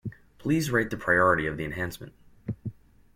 [0.39, 2.13] Please rate the priority of the enhancement.